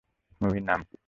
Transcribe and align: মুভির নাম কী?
মুভির 0.41 0.63
নাম 0.63 0.79
কী? 0.89 0.97